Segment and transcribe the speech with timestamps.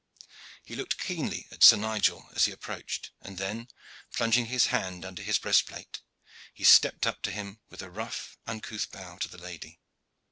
[0.65, 3.67] He looked keenly at Sir Nigel as he approached, and then,
[4.13, 6.01] plunging his hand under his breastplate,
[6.55, 9.79] he stepped up to him with a rough, uncouth bow to the lady.